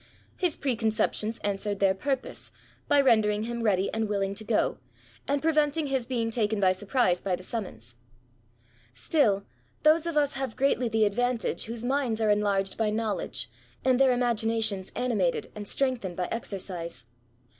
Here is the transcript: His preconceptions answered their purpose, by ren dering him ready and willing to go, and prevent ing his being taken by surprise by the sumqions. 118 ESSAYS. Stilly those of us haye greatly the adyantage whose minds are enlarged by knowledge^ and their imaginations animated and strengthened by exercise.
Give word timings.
His 0.35 0.55
preconceptions 0.55 1.37
answered 1.43 1.79
their 1.79 1.93
purpose, 1.93 2.51
by 2.87 2.99
ren 3.01 3.21
dering 3.21 3.43
him 3.43 3.61
ready 3.61 3.93
and 3.93 4.09
willing 4.09 4.33
to 4.33 4.43
go, 4.43 4.79
and 5.27 5.43
prevent 5.43 5.77
ing 5.77 5.85
his 5.85 6.07
being 6.07 6.31
taken 6.31 6.59
by 6.59 6.71
surprise 6.71 7.21
by 7.21 7.35
the 7.35 7.43
sumqions. 7.43 7.53
118 7.61 7.81
ESSAYS. 8.95 9.03
Stilly 9.05 9.41
those 9.83 10.07
of 10.07 10.17
us 10.17 10.33
haye 10.33 10.55
greatly 10.55 10.89
the 10.89 11.05
adyantage 11.07 11.65
whose 11.65 11.85
minds 11.85 12.19
are 12.19 12.31
enlarged 12.31 12.79
by 12.79 12.89
knowledge^ 12.89 13.45
and 13.85 13.99
their 13.99 14.11
imaginations 14.11 14.91
animated 14.95 15.51
and 15.53 15.67
strengthened 15.67 16.17
by 16.17 16.25
exercise. 16.31 17.05